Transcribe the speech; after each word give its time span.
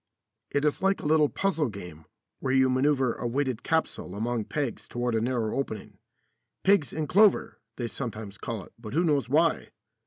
It 0.49 0.65
is 0.65 0.81
like 0.81 0.99
a 0.99 1.05
little 1.05 1.29
puzzle 1.29 1.69
game 1.69 2.05
where 2.39 2.51
you 2.51 2.71
manoeuvre 2.71 3.15
a 3.19 3.27
weighted 3.27 3.61
capsule 3.61 4.15
among 4.15 4.45
pegs 4.45 4.87
toward 4.87 5.13
a 5.13 5.21
narrow 5.21 5.55
opening. 5.55 5.99
"Pigs 6.63 6.91
in 6.91 7.05
clover," 7.05 7.59
they 7.75 7.87
sometimes 7.87 8.39
call 8.39 8.63
it, 8.63 8.73
but 8.79 8.93
who 8.95 9.03
knows 9.03 9.29
why? 9.29 9.69